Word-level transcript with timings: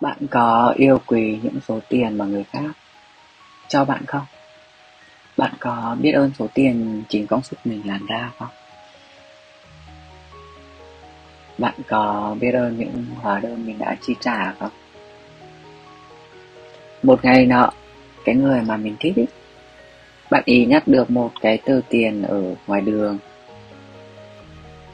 Bạn 0.00 0.16
có 0.30 0.74
yêu 0.76 0.98
quý 1.06 1.38
những 1.42 1.60
số 1.68 1.80
tiền 1.88 2.18
mà 2.18 2.24
người 2.24 2.44
khác 2.44 2.70
cho 3.68 3.84
bạn 3.84 4.06
không? 4.06 4.24
Bạn 5.36 5.52
có 5.60 5.96
biết 6.00 6.12
ơn 6.12 6.30
số 6.38 6.46
tiền 6.54 7.02
chính 7.08 7.26
công 7.26 7.42
sức 7.42 7.56
mình 7.64 7.82
làm 7.84 8.06
ra 8.06 8.30
không? 8.38 8.48
Bạn 11.58 11.74
có 11.88 12.36
biết 12.40 12.50
ơn 12.54 12.78
những 12.78 13.06
hóa 13.20 13.40
đơn 13.40 13.66
mình 13.66 13.78
đã 13.78 13.96
chi 14.02 14.14
trả 14.20 14.52
không? 14.52 14.70
Một 17.02 17.24
ngày 17.24 17.46
nọ, 17.46 17.70
cái 18.24 18.34
người 18.34 18.62
mà 18.62 18.76
mình 18.76 18.96
thích 19.00 19.16
ý, 19.16 19.24
bạn 20.30 20.42
ý 20.44 20.66
nhặt 20.66 20.88
được 20.88 21.10
một 21.10 21.30
cái 21.40 21.58
tờ 21.58 21.80
tiền 21.88 22.22
ở 22.22 22.54
ngoài 22.66 22.80
đường 22.80 23.18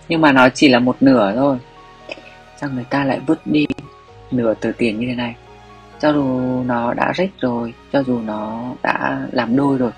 Nhưng 0.09 0.21
mà 0.21 0.32
nó 0.32 0.48
chỉ 0.48 0.69
là 0.69 0.79
một 0.79 0.96
nửa 1.00 1.32
thôi 1.37 1.59
Sao 2.57 2.71
người 2.71 2.85
ta 2.91 3.05
lại 3.05 3.21
vứt 3.27 3.46
đi 3.46 3.67
nửa 4.32 4.54
tờ 4.54 4.72
tiền 4.79 5.00
như 5.00 5.07
thế 5.07 5.14
này. 5.14 5.35
Cho 6.03 6.13
dù 6.13 6.63
nó 6.67 6.95
đã 6.95 7.13
rách 7.13 7.31
rồi 7.41 7.75
Cho 7.93 8.03
dù 8.03 8.21
nó 8.21 8.75
đã 8.82 9.27
làm 9.32 9.57
đôi 9.57 9.79
rồi 9.79 9.91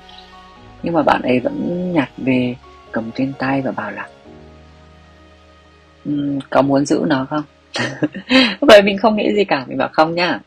Nhưng 0.83 0.95
mà 0.95 1.03
bạn 1.03 1.23
ấy 1.23 1.41
vẫn 1.41 1.93
nhặt 1.93 2.11
về 2.17 2.57
cầm 2.93 3.11
trên 3.15 3.33
tay 3.39 3.63
và 3.63 3.71
bảo 3.71 3.91
là 3.91 4.09
um, 6.05 6.39
Có 6.51 6.63
muốn 6.63 6.87
giữ 6.87 7.05
nó 7.07 7.27
không? 7.31 7.43
Vậy 8.61 8.83
mình 8.83 8.99
không 8.99 9.17
nghĩ 9.17 9.35
gì 9.35 9.45
cả 9.45 9.65
Mình 9.69 9.79
bảo 9.79 9.89
không 9.93 10.15
nhá 10.15 10.41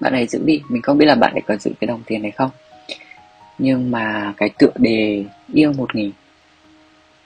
Bạn 0.00 0.12
ấy 0.12 0.26
giữ 0.26 0.42
đi 0.44 0.62
Mình 0.68 0.82
không 0.82 0.98
biết 0.98 1.06
là 1.06 1.14
bạn 1.14 1.32
ấy 1.32 1.42
có 1.46 1.56
giữ 1.56 1.70
cái 1.80 1.88
đồng 1.88 2.02
tiền 2.06 2.22
này 2.22 2.30
không. 2.30 2.50
Nhưng 3.58 3.90
mà 3.90 4.34
cái 4.36 4.50
tựa 4.58 4.72
đề 4.76 5.24
yêu 5.52 5.72
một 5.72 5.94
nghìn 5.94 6.12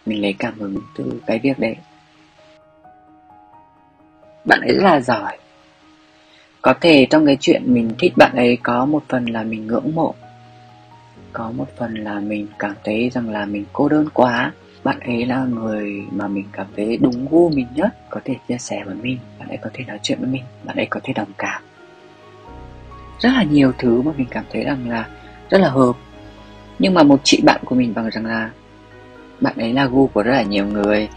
mình 0.06 0.22
lấy 0.22 0.34
cảm 0.38 0.54
hứng 0.58 0.76
từ 0.96 1.20
cái 1.26 1.38
việc 1.38 1.58
đấy. 1.58 1.76
Bạn 4.44 4.60
ấy 4.60 4.74
rất 4.74 4.84
là 4.84 5.00
giỏi 5.00 5.36
có 6.62 6.74
thể 6.80 7.06
trong 7.10 7.26
cái 7.26 7.36
chuyện 7.40 7.62
mình 7.74 7.90
thích 7.98 8.12
bạn 8.16 8.36
ấy 8.36 8.58
có 8.62 8.86
một 8.86 9.02
phần 9.08 9.26
là 9.26 9.42
mình 9.42 9.66
ngưỡng 9.66 9.94
mộ. 9.94 10.14
Có 11.32 11.50
một 11.50 11.66
phần 11.78 11.94
là 11.94 12.20
mình 12.20 12.46
cảm 12.58 12.74
thấy 12.84 13.10
rằng 13.10 13.30
là 13.30 13.46
mình 13.46 13.64
cô 13.72 13.88
đơn 13.88 14.08
quá. 14.14 14.52
Bạn 14.84 15.00
ấy 15.00 15.26
là 15.26 15.44
người 15.44 16.02
mà 16.10 16.28
mình 16.28 16.44
cảm 16.52 16.66
thấy 16.76 16.96
đúng 16.96 17.26
gu 17.30 17.50
mình 17.50 17.66
nhất, 17.74 17.94
có 18.10 18.20
thể 18.24 18.36
chia 18.48 18.58
sẻ 18.58 18.82
với 18.84 18.94
mình. 18.94 19.18
Bạn 19.38 19.48
ấy 19.48 19.56
có 19.56 19.70
thể 19.72 19.84
nói 19.84 19.98
chuyện 20.02 20.18
với 20.20 20.28
mình, 20.28 20.42
bạn 20.64 20.76
ấy 20.76 20.86
có 20.86 21.00
thể 21.04 21.12
đồng 21.12 21.32
cảm. 21.38 21.62
Rất 23.20 23.30
là 23.32 23.42
nhiều 23.42 23.72
thứ 23.78 24.02
mà 24.02 24.12
mình 24.16 24.26
cảm 24.30 24.44
thấy 24.52 24.64
rằng 24.64 24.90
là 24.90 25.08
rất 25.50 25.58
là 25.58 25.68
hợp. 25.68 25.96
Nhưng 26.78 26.94
mà 26.94 27.02
một 27.02 27.20
chị 27.24 27.40
bạn 27.44 27.60
của 27.64 27.74
mình 27.74 27.94
bằng 27.94 28.10
rằng 28.10 28.26
là 28.26 28.50
bạn 29.40 29.54
ấy 29.56 29.72
là 29.72 29.86
gu 29.86 30.06
của 30.06 30.22
rất 30.22 30.32
là 30.32 30.42
nhiều 30.42 30.66
người. 30.66 31.08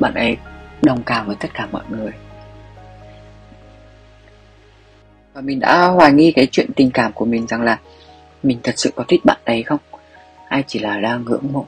Bạn 0.00 0.14
ấy 0.14 0.36
đồng 0.82 1.02
cảm 1.02 1.26
với 1.26 1.36
tất 1.40 1.48
cả 1.54 1.68
mọi 1.72 1.82
người 1.88 2.12
và 5.32 5.40
mình 5.40 5.60
đã 5.60 5.86
hoài 5.86 6.12
nghi 6.12 6.32
cái 6.32 6.48
chuyện 6.52 6.72
tình 6.76 6.90
cảm 6.90 7.12
của 7.12 7.24
mình 7.24 7.46
rằng 7.46 7.62
là 7.62 7.78
mình 8.42 8.58
thật 8.62 8.72
sự 8.76 8.90
có 8.96 9.04
thích 9.08 9.24
bạn 9.24 9.38
ấy 9.44 9.62
không 9.62 9.80
hay 10.48 10.64
chỉ 10.66 10.78
là 10.78 11.00
đang 11.00 11.24
ngưỡng 11.24 11.52
mộ 11.52 11.66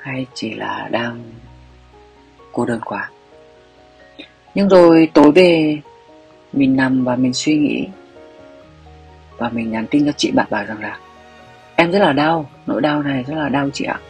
hay 0.00 0.26
chỉ 0.34 0.54
là 0.54 0.88
đang 0.90 1.22
cô 2.52 2.64
đơn 2.64 2.80
quá 2.84 3.10
nhưng 4.54 4.68
rồi 4.68 5.08
tối 5.14 5.32
về 5.32 5.78
mình 6.52 6.76
nằm 6.76 7.04
và 7.04 7.16
mình 7.16 7.32
suy 7.34 7.56
nghĩ 7.56 7.86
và 9.38 9.48
mình 9.48 9.70
nhắn 9.70 9.86
tin 9.90 10.06
cho 10.06 10.12
chị 10.12 10.30
bạn 10.30 10.46
bảo 10.50 10.64
rằng 10.64 10.80
là 10.80 10.98
Em 11.76 11.92
rất 11.92 11.98
là 11.98 12.12
đau, 12.12 12.50
nỗi 12.66 12.80
đau 12.80 13.02
này 13.02 13.24
rất 13.28 13.34
là 13.34 13.48
đau 13.48 13.70
chị 13.72 13.84
ạ. 13.84 14.00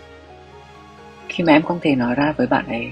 Khi 1.28 1.44
mà 1.44 1.52
em 1.52 1.62
không 1.62 1.78
thể 1.82 1.94
nói 1.94 2.14
ra 2.14 2.32
với 2.36 2.46
bạn 2.46 2.68
ấy, 2.68 2.90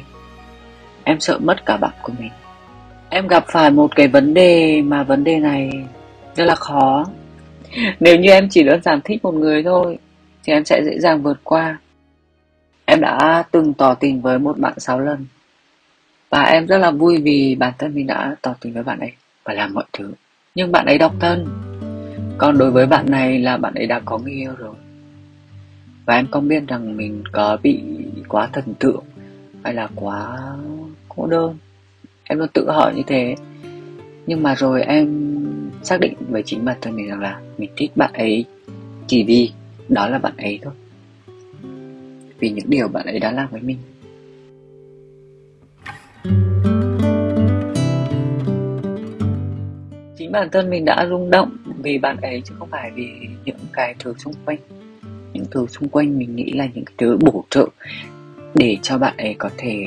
em 1.04 1.20
sợ 1.20 1.38
mất 1.38 1.66
cả 1.66 1.76
bạn 1.76 1.92
của 2.02 2.12
mình. 2.18 2.30
Em 3.14 3.26
gặp 3.26 3.44
phải 3.48 3.70
một 3.70 3.96
cái 3.96 4.08
vấn 4.08 4.34
đề 4.34 4.82
mà 4.82 5.02
vấn 5.02 5.24
đề 5.24 5.38
này 5.38 5.70
rất 6.36 6.44
là 6.44 6.54
khó. 6.54 7.06
Nếu 8.00 8.16
như 8.16 8.30
em 8.30 8.48
chỉ 8.50 8.62
đơn 8.62 8.82
giản 8.82 9.00
thích 9.04 9.22
một 9.22 9.34
người 9.34 9.62
thôi, 9.62 9.98
thì 10.44 10.52
em 10.52 10.64
sẽ 10.64 10.82
dễ 10.84 10.98
dàng 10.98 11.22
vượt 11.22 11.40
qua. 11.44 11.78
Em 12.84 13.00
đã 13.00 13.44
từng 13.50 13.74
tỏ 13.74 13.94
tình 13.94 14.20
với 14.20 14.38
một 14.38 14.58
bạn 14.58 14.72
6 14.76 15.00
lần. 15.00 15.26
Và 16.30 16.42
em 16.42 16.66
rất 16.66 16.78
là 16.78 16.90
vui 16.90 17.20
vì 17.22 17.54
bản 17.54 17.72
thân 17.78 17.94
mình 17.94 18.06
đã 18.06 18.36
tỏ 18.42 18.54
tình 18.60 18.72
với 18.72 18.82
bạn 18.82 19.00
ấy 19.00 19.12
và 19.44 19.54
làm 19.54 19.74
mọi 19.74 19.84
thứ. 19.92 20.12
Nhưng 20.54 20.72
bạn 20.72 20.86
ấy 20.86 20.98
độc 20.98 21.14
thân 21.20 21.46
còn 22.38 22.58
đối 22.58 22.70
với 22.70 22.86
bạn 22.86 23.10
này 23.10 23.38
là 23.38 23.56
bạn 23.56 23.74
ấy 23.74 23.86
đã 23.86 24.00
có 24.04 24.18
người 24.18 24.32
yêu 24.32 24.52
rồi 24.58 24.74
và 26.06 26.14
em 26.14 26.26
không 26.30 26.48
biết 26.48 26.62
rằng 26.68 26.96
mình 26.96 27.22
có 27.32 27.58
bị 27.62 27.82
quá 28.28 28.48
thần 28.52 28.74
tượng 28.78 29.04
hay 29.64 29.74
là 29.74 29.88
quá 29.94 30.38
cô 31.08 31.26
đơn 31.26 31.56
em 32.24 32.38
luôn 32.38 32.48
tự 32.52 32.70
hỏi 32.70 32.94
như 32.94 33.02
thế. 33.06 33.34
Nhưng 34.26 34.42
mà 34.42 34.54
rồi 34.54 34.82
em 34.82 35.34
xác 35.82 36.00
định 36.00 36.14
với 36.28 36.42
chính 36.42 36.64
bản 36.64 36.76
thân 36.80 36.96
mình 36.96 37.08
rằng 37.08 37.20
là 37.20 37.40
mình 37.58 37.70
thích 37.76 37.90
bạn 37.96 38.12
ấy 38.12 38.44
chỉ 39.06 39.24
vì 39.24 39.50
đó 39.88 40.08
là 40.08 40.18
bạn 40.18 40.36
ấy 40.36 40.58
thôi. 40.62 40.72
Vì 42.38 42.50
những 42.50 42.70
điều 42.70 42.88
bạn 42.88 43.06
ấy 43.06 43.18
đã 43.18 43.32
làm 43.32 43.48
với 43.50 43.60
mình. 43.60 43.78
Chính 50.18 50.32
bản 50.32 50.48
thân 50.52 50.70
mình 50.70 50.84
đã 50.84 51.06
rung 51.10 51.30
động 51.30 51.56
vì 51.82 51.98
bạn 51.98 52.16
ấy 52.16 52.42
chứ 52.44 52.54
không 52.58 52.68
phải 52.70 52.90
vì 52.90 53.08
những 53.44 53.56
cái 53.72 53.94
thứ 53.98 54.14
xung 54.18 54.34
quanh. 54.44 54.58
Những 55.32 55.44
thứ 55.50 55.66
xung 55.66 55.88
quanh 55.88 56.18
mình 56.18 56.36
nghĩ 56.36 56.52
là 56.52 56.68
những 56.74 56.84
cái 56.84 56.94
thứ 56.98 57.16
bổ 57.20 57.44
trợ 57.50 57.68
để 58.54 58.76
cho 58.82 58.98
bạn 58.98 59.16
ấy 59.16 59.34
có 59.38 59.50
thể 59.56 59.86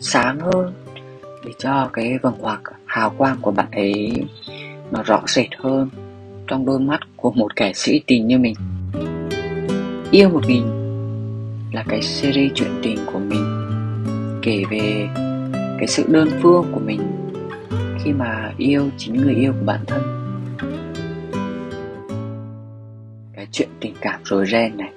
sáng 0.00 0.40
hơn 0.40 0.72
để 1.44 1.52
cho 1.58 1.90
cái 1.92 2.18
vầng 2.22 2.36
hoặc 2.40 2.60
hào 2.86 3.10
quang 3.10 3.36
của 3.40 3.50
bạn 3.50 3.66
ấy 3.72 4.12
nó 4.90 5.02
rõ 5.02 5.22
rệt 5.26 5.48
hơn 5.58 5.88
trong 6.46 6.66
đôi 6.66 6.80
mắt 6.80 7.00
của 7.16 7.30
một 7.30 7.56
kẻ 7.56 7.72
sĩ 7.72 8.00
tình 8.06 8.26
như 8.26 8.38
mình. 8.38 8.54
Yêu 10.10 10.28
một 10.28 10.42
mình 10.46 10.66
là 11.72 11.84
cái 11.88 12.02
series 12.02 12.52
chuyện 12.54 12.70
tình 12.82 12.98
của 13.12 13.18
mình, 13.18 13.44
kể 14.42 14.62
về 14.70 15.08
cái 15.78 15.86
sự 15.86 16.04
đơn 16.08 16.28
phương 16.42 16.66
của 16.72 16.80
mình 16.80 17.00
khi 18.04 18.12
mà 18.12 18.52
yêu 18.56 18.90
chính 18.96 19.16
người 19.16 19.34
yêu 19.34 19.52
của 19.52 19.66
bản 19.66 19.80
thân. 19.86 20.02
Cái 23.36 23.46
chuyện 23.52 23.68
tình 23.80 23.94
cảm 24.00 24.20
rối 24.24 24.46
ren 24.46 24.76
này, 24.76 24.92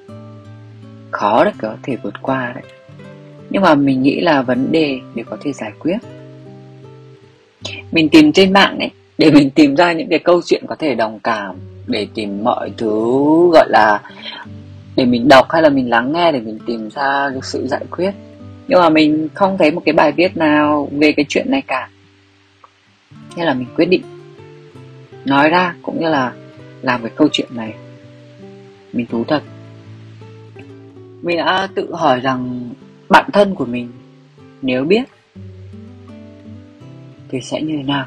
khó 1.11 1.43
để 1.43 1.51
có 1.57 1.75
thể 1.83 1.97
vượt 2.03 2.21
qua 2.21 2.51
đấy. 2.55 2.63
Nhưng 3.49 3.61
mà 3.61 3.75
mình 3.75 4.01
nghĩ 4.01 4.21
là 4.21 4.41
vấn 4.41 4.71
đề 4.71 4.99
để 5.15 5.23
có 5.29 5.37
thể 5.41 5.53
giải 5.53 5.71
quyết 5.79 5.97
mình 7.95 8.09
tìm 8.09 8.31
trên 8.31 8.53
mạng 8.53 8.79
ấy, 8.79 8.91
để 9.17 9.31
mình 9.31 9.49
tìm 9.49 9.75
ra 9.75 9.93
những 9.93 10.09
cái 10.09 10.19
câu 10.19 10.41
chuyện 10.45 10.63
có 10.67 10.75
thể 10.75 10.95
đồng 10.95 11.19
cảm, 11.19 11.55
để 11.87 12.07
tìm 12.13 12.43
mọi 12.43 12.71
thứ, 12.77 12.91
gọi 13.53 13.65
là, 13.69 14.01
để 14.95 15.05
mình 15.05 15.27
đọc 15.27 15.45
hay 15.49 15.61
là 15.61 15.69
mình 15.69 15.89
lắng 15.89 16.13
nghe 16.13 16.31
để 16.31 16.39
mình 16.39 16.59
tìm 16.65 16.89
ra 16.89 17.29
cái 17.29 17.39
sự 17.43 17.67
giải 17.67 17.85
quyết. 17.91 18.11
Nhưng 18.67 18.79
mà 18.79 18.89
mình 18.89 19.27
không 19.33 19.57
thấy 19.57 19.71
một 19.71 19.81
cái 19.85 19.93
bài 19.93 20.11
viết 20.11 20.37
nào 20.37 20.89
về 20.91 21.11
cái 21.11 21.25
chuyện 21.29 21.51
này 21.51 21.61
cả. 21.67 21.89
Thế 23.35 23.45
là 23.45 23.53
mình 23.53 23.67
quyết 23.75 23.85
định 23.85 24.03
nói 25.25 25.49
ra 25.49 25.75
cũng 25.81 26.01
như 26.01 26.09
là 26.09 26.33
làm 26.81 27.01
cái 27.01 27.11
câu 27.15 27.27
chuyện 27.31 27.49
này. 27.51 27.73
Mình 28.93 29.05
thú 29.05 29.23
thật. 29.27 29.43
Mình 31.21 31.37
đã 31.37 31.67
tự 31.75 31.95
hỏi 31.95 32.19
rằng 32.19 32.69
bản 33.09 33.29
thân 33.33 33.55
của 33.55 33.65
mình, 33.65 33.91
nếu 34.61 34.83
biết 34.83 35.03
thì 37.29 37.41
sẽ 37.41 37.61
như 37.61 37.77
thế 37.77 37.83
nào. 37.83 38.05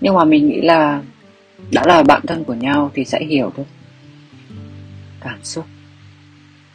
Nhưng 0.00 0.14
mà 0.14 0.24
mình 0.24 0.48
nghĩ 0.48 0.60
là 0.60 1.02
đã 1.72 1.82
là 1.86 2.02
bạn 2.02 2.22
thân 2.26 2.44
của 2.44 2.54
nhau 2.54 2.90
thì 2.94 3.04
sẽ 3.04 3.24
hiểu 3.24 3.52
thôi 3.56 3.66
cảm 5.20 5.38
xúc, 5.42 5.64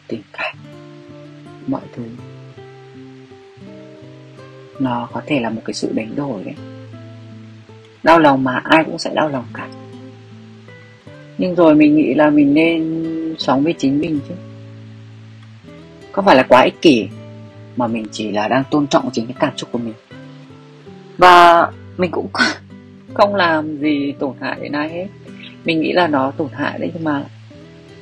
tình 0.08 0.22
cảm, 0.34 0.56
mọi 1.68 1.82
thứ. 1.96 2.04
Nó 4.80 5.10
có 5.14 5.22
thể 5.26 5.40
là 5.40 5.50
một 5.50 5.62
cái 5.66 5.74
sự 5.74 5.92
đánh 5.94 6.16
đổi 6.16 6.44
đấy. 6.44 6.56
Đau 8.04 8.20
lòng 8.20 8.44
mà 8.44 8.62
ai 8.64 8.84
cũng 8.84 8.98
sẽ 8.98 9.14
đau 9.16 9.30
lòng 9.30 9.46
cả. 9.54 9.68
Nhưng 11.38 11.56
rồi 11.56 11.76
mình 11.76 11.96
nghĩ 11.96 12.14
là 12.14 12.30
mình 12.30 12.54
nên 12.54 13.36
sống 13.38 13.64
với 13.64 13.74
chính 13.78 14.00
mình 14.00 14.20
chứ. 14.28 14.34
Có 16.12 16.22
phải 16.22 16.36
là 16.36 16.44
quá 16.44 16.62
ích 16.62 16.82
kỷ 16.82 17.08
mà 17.76 17.88
mình 17.88 18.06
chỉ 18.12 18.32
là 18.32 18.48
đang 18.48 18.64
tôn 18.72 18.88
trọng 18.88 19.10
chính 19.14 19.26
cái 19.28 19.36
cảm 19.40 19.58
xúc 19.58 19.70
của 19.72 19.80
mình? 19.80 19.94
Và 21.18 21.72
mình 21.98 22.12
cũng 22.12 22.28
không 23.14 23.36
làm 23.36 23.78
gì 23.78 24.14
tổn 24.20 24.34
hại 24.42 24.58
đến 24.62 24.72
ai 24.72 24.90
hết. 24.90 25.08
Mình 25.66 25.82
nghĩ 25.82 25.94
là 25.94 26.08
nó 26.08 26.32
tổn 26.32 26.50
hại 26.54 26.80
đấy, 26.80 26.92
nhưng 26.94 27.04
mà 27.04 27.24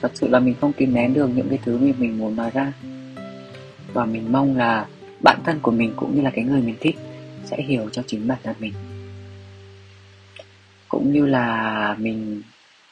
thật 0.01 0.11
sự 0.13 0.27
là 0.27 0.39
mình 0.39 0.55
không 0.61 0.73
kìm 0.73 0.93
nén 0.93 1.13
được 1.13 1.29
những 1.35 1.49
cái 1.49 1.59
thứ 1.65 1.77
mà 1.77 1.91
mình 1.97 2.17
muốn 2.17 2.35
nói 2.35 2.51
ra. 2.53 2.73
Và 3.93 4.05
mình 4.05 4.31
mong 4.31 4.57
là 4.57 4.85
bạn 5.19 5.39
thân 5.45 5.59
của 5.61 5.71
mình 5.71 5.93
cũng 5.95 6.15
như 6.15 6.21
là 6.21 6.29
cái 6.29 6.45
người 6.45 6.61
mình 6.61 6.75
thích 6.79 6.97
sẽ 7.45 7.61
hiểu 7.61 7.89
cho 7.91 8.03
chính 8.07 8.27
bản 8.27 8.37
thân 8.43 8.55
mình. 8.59 8.73
Cũng 10.89 11.11
như 11.11 11.25
là 11.25 11.95
mình 11.99 12.41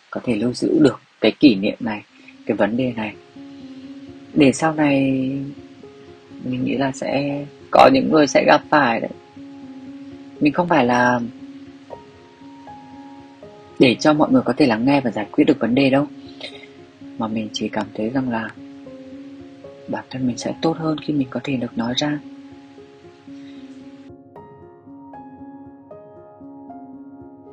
có 0.10 0.22
thể 0.24 0.36
lưu 0.36 0.54
giữ 0.54 0.80
được 0.80 1.00
cái 1.22 1.32
kỷ 1.40 1.56
niệm 1.56 1.78
này, 1.80 2.04
cái 2.46 2.58
vấn 2.58 2.78
đề 2.78 2.94
này. 2.96 3.14
Để 4.34 4.52
sau 4.52 4.74
này 4.74 5.02
mình 6.44 6.64
nghĩ 6.64 6.78
là 6.78 6.92
sẽ, 6.92 7.46
có 7.72 7.90
những 7.94 8.12
người 8.12 8.28
sẽ 8.28 8.44
gặp 8.48 8.62
phải 8.70 9.00
đấy 9.00 9.12
mình 10.42 10.54
không 10.54 10.68
phải 10.68 10.86
là 10.86 11.20
để 13.80 13.96
cho 14.00 14.14
mọi 14.14 14.32
người 14.32 14.42
có 14.46 14.54
thể 14.58 14.68
lắng 14.68 14.86
nghe 14.86 15.02
và 15.02 15.12
giải 15.12 15.28
quyết 15.32 15.44
được 15.44 15.60
vấn 15.60 15.76
đề 15.76 15.90
đâu. 15.90 16.08
Mà 17.18 17.28
mình 17.28 17.50
chỉ 17.54 17.70
cảm 17.70 17.88
thấy 17.94 18.10
rằng 18.10 18.30
là 18.30 18.50
bản 19.88 20.06
thân 20.10 20.28
mình 20.28 20.38
sẽ 20.38 20.54
tốt 20.62 20.78
hơn 20.78 20.98
khi 20.98 21.14
mình 21.14 21.28
có 21.30 21.40
thể 21.44 21.56
được 21.56 21.78
nói 21.78 21.94
ra. 21.98 22.20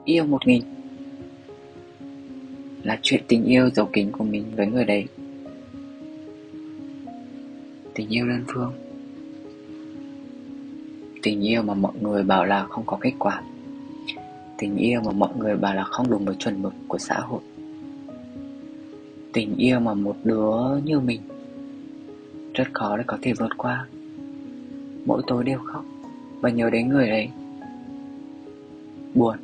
Yêu 0.05 0.25
một 0.25 0.47
nghìn 0.47 0.63
là 2.83 2.99
chuyện 3.03 3.23
tình 3.29 3.45
yêu 3.45 3.71
giấu 3.71 3.87
kín 3.87 4.11
của 4.11 4.25
mình 4.25 4.45
với 4.57 4.67
người 4.67 4.85
đấy. 4.85 5.07
Tình 7.95 8.09
yêu 8.09 8.29
đơn 8.29 8.45
phương 8.47 8.88
tình 11.23 11.41
yêu 11.41 11.63
mà 11.63 11.75
mọi 11.75 11.93
người 12.01 12.23
bảo 12.23 12.45
là 12.45 12.65
không 12.65 12.87
có 12.87 12.99
kết 13.01 13.13
quả. 13.19 13.43
Tình 14.59 14.77
yêu 14.77 15.01
mà 15.05 15.13
mọi 15.13 15.31
người 15.39 15.57
bảo 15.57 15.75
là 15.75 15.85
không 15.85 16.11
đúng 16.11 16.25
với 16.25 16.35
chuẩn 16.35 16.63
mực 16.63 16.75
của 16.89 16.99
xã 16.99 17.15
hội. 17.21 17.41
Tình 19.33 19.57
yêu 19.57 19.81
mà 19.81 19.95
một 19.95 20.17
đứa 20.25 20.79
như 20.85 21.01
mình 21.01 21.21
rất 22.55 22.75
khó 22.75 22.97
để 22.97 23.05
có 23.07 23.19
thể 23.23 23.33
vượt 23.33 23.57
qua. 23.57 23.87
Mỗi 25.07 25.23
tối 25.27 25.45
đều 25.45 25.59
khóc 25.59 25.85
và 26.41 26.51
nhớ 26.51 26.71
đến 26.71 26.89
người 26.89 27.09
đấy 27.09 27.29
buồn. 29.15 29.37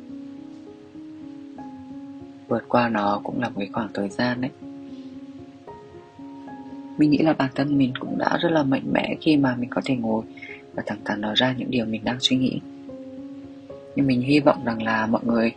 Vượt 2.47 2.63
qua 2.67 2.89
nó 2.89 3.21
cũng 3.23 3.41
là 3.41 3.49
một 3.49 3.55
cái 3.57 3.69
khoảng 3.73 3.89
thời 3.93 4.09
gian 4.09 4.41
đấy. 4.41 4.51
Mình 6.97 7.11
nghĩ 7.11 7.17
là 7.17 7.33
bản 7.33 7.49
thân 7.55 7.77
mình 7.77 7.93
cũng 7.99 8.17
đã 8.17 8.37
rất 8.41 8.49
là 8.49 8.63
mạnh 8.63 8.93
mẽ 8.93 9.15
khi 9.21 9.37
mà 9.37 9.55
mình 9.59 9.69
có 9.69 9.81
thể 9.85 9.95
ngồi 9.95 10.23
và 10.75 10.83
thẳng 10.85 10.99
thắn 11.05 11.21
nói 11.21 11.33
ra 11.35 11.55
những 11.57 11.71
điều 11.71 11.85
mình 11.85 12.01
đang 12.03 12.17
suy 12.19 12.37
nghĩ. 12.37 12.59
Nhưng 13.95 14.07
mình 14.07 14.21
hy 14.21 14.39
vọng 14.39 14.65
rằng 14.65 14.83
là 14.83 15.07
mọi 15.07 15.21
người 15.25 15.51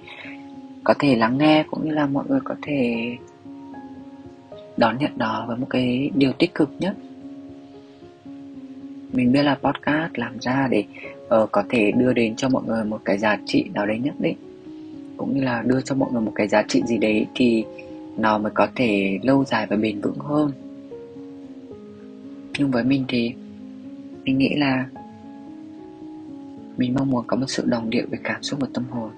có 0.84 0.94
thể 0.98 1.16
lắng 1.16 1.38
nghe 1.38 1.64
cũng 1.70 1.84
như 1.84 1.90
là 1.90 2.06
mọi 2.06 2.24
người 2.28 2.40
có 2.44 2.54
thể 2.62 3.16
đón 4.76 4.98
nhận 4.98 5.12
nó 5.16 5.44
với 5.48 5.56
một 5.56 5.66
cái 5.70 6.10
điều 6.14 6.32
tích 6.32 6.54
cực 6.54 6.70
nhất. 6.78 6.94
Mình 9.12 9.32
biết 9.32 9.42
là 9.42 9.54
podcast 9.54 10.12
làm 10.14 10.40
ra 10.40 10.68
để 10.70 10.84
uh, 11.34 11.52
có 11.52 11.64
thể 11.68 11.92
đưa 11.92 12.12
đến 12.12 12.36
cho 12.36 12.48
mọi 12.48 12.62
người 12.66 12.84
một 12.84 13.00
cái 13.04 13.18
giá 13.18 13.38
trị 13.46 13.64
nào 13.74 13.86
đấy 13.86 13.98
nhất 13.98 14.14
định 14.18 14.36
cũng 15.18 15.34
như 15.34 15.44
là 15.44 15.62
đưa 15.66 15.80
cho 15.80 15.94
mọi 15.94 16.12
người 16.12 16.20
một 16.20 16.32
cái 16.34 16.48
giá 16.48 16.62
trị 16.68 16.82
gì 16.86 16.98
đấy 16.98 17.26
thì 17.34 17.64
nó 18.16 18.38
mới 18.38 18.52
có 18.54 18.68
thể 18.74 19.18
lâu 19.22 19.44
dài 19.44 19.66
và 19.66 19.76
bền 19.76 20.00
vững 20.00 20.18
hơn. 20.18 20.52
Nhưng 22.58 22.70
với 22.70 22.84
mình 22.84 23.04
thì 23.08 23.32
mình 24.24 24.38
nghĩ 24.38 24.54
là 24.56 24.86
mình 26.78 26.94
mong 26.94 27.10
muốn 27.10 27.24
có 27.26 27.36
một 27.36 27.46
sự 27.48 27.64
đồng 27.66 27.90
điệu 27.90 28.06
về 28.10 28.18
cảm 28.24 28.42
xúc 28.42 28.60
và 28.60 28.68
tâm 28.74 28.84
hồn. 28.90 29.10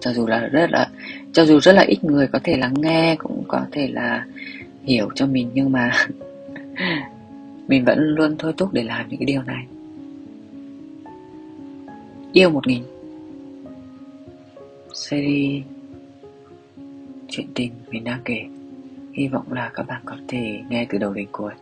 Cho 0.00 0.12
dù 0.12 0.26
là 0.26 0.46
rất 0.46 0.70
là, 0.70 0.88
cho 1.32 1.44
dù 1.44 1.60
rất 1.60 1.72
là 1.72 1.82
ít 1.82 2.04
người 2.04 2.26
có 2.26 2.38
thể 2.44 2.56
lắng 2.56 2.74
nghe, 2.76 3.16
cũng 3.16 3.44
có 3.48 3.66
thể 3.72 3.88
là 3.88 4.26
hiểu 4.82 5.08
cho 5.14 5.26
mình, 5.26 5.50
nhưng 5.54 5.72
mà 5.72 5.90
mình 7.68 7.84
vẫn 7.84 7.98
luôn 7.98 8.36
thôi 8.38 8.52
thúc 8.56 8.72
để 8.72 8.82
làm 8.82 9.08
những 9.08 9.18
cái 9.18 9.26
điều 9.26 9.42
này. 9.42 9.66
Yêu 12.32 12.50
một 12.50 12.66
nghìn. 12.66 12.82
Series 14.94 15.64
chuyện 17.28 17.46
tình 17.54 17.72
mình 17.90 18.04
đang 18.04 18.20
kể. 18.24 18.44
Hy 19.12 19.28
vọng 19.28 19.52
là 19.52 19.70
các 19.74 19.86
bạn 19.86 20.02
có 20.04 20.16
thể 20.28 20.60
nghe 20.68 20.86
từ 20.88 20.98
đầu 20.98 21.12
đến 21.12 21.26
cuối. 21.32 21.52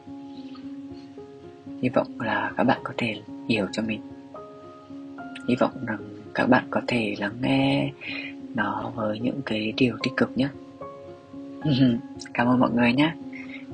Hy 1.82 1.88
vọng 1.88 2.20
là 2.20 2.52
các 2.56 2.64
bạn 2.64 2.80
có 2.84 2.92
thể 2.96 3.20
hiểu 3.48 3.66
cho 3.72 3.82
mình 3.82 4.00
hy 5.48 5.56
vọng 5.56 5.86
rằng 5.86 5.98
các 6.34 6.46
bạn 6.46 6.64
có 6.70 6.80
thể 6.86 7.14
lắng 7.18 7.36
nghe 7.42 7.92
nó 8.54 8.92
với 8.94 9.20
những 9.20 9.40
cái 9.46 9.72
điều 9.76 9.96
tích 10.02 10.12
cực 10.16 10.38
nhé. 10.38 10.48
cảm 12.34 12.46
ơn 12.46 12.60
mọi 12.60 12.70
người 12.70 12.92
nhé. 12.92 13.14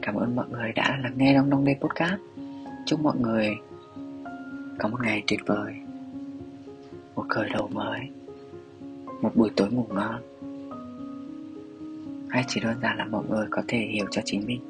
Cảm 0.02 0.14
ơn 0.14 0.36
mọi 0.36 0.46
người 0.50 0.72
đã 0.72 0.98
lắng 1.02 1.12
nghe 1.16 1.34
Đông 1.34 1.50
Đông 1.50 1.64
Đây 1.64 1.76
Podcast. 1.80 2.20
Chúc 2.86 3.00
mọi 3.00 3.16
người 3.16 3.56
có 4.78 4.88
một 4.88 4.98
ngày 5.02 5.22
tuyệt 5.26 5.40
vời, 5.46 5.74
một 7.14 7.24
khởi 7.28 7.48
đầu 7.52 7.68
mới, 7.72 8.00
một 9.22 9.30
buổi 9.34 9.50
tối 9.56 9.70
ngủ 9.70 9.86
ngon. 9.88 10.22
Hay 12.28 12.44
chỉ 12.48 12.60
đơn 12.60 12.76
giản 12.82 12.98
là 12.98 13.04
mọi 13.04 13.24
người 13.30 13.46
có 13.50 13.62
thể 13.68 13.78
hiểu 13.78 14.06
cho 14.10 14.22
chính 14.24 14.46
mình. 14.46 14.60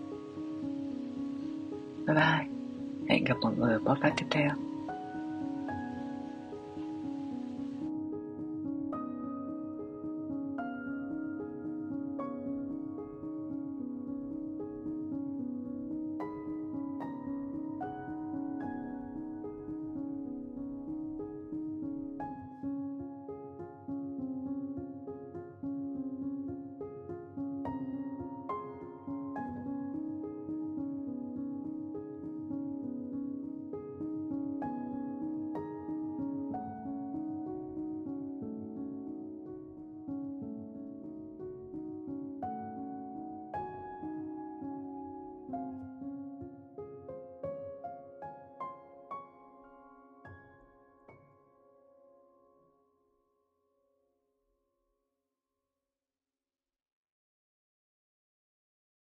Bye 2.06 2.16
bye. 2.16 2.46
Hẹn 3.08 3.24
gặp 3.24 3.34
mọi 3.40 3.52
người 3.58 3.72
ở 3.72 3.78
podcast 3.78 4.14
tiếp 4.16 4.26
theo. 4.30 4.50